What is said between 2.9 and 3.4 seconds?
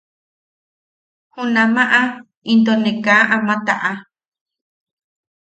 kaa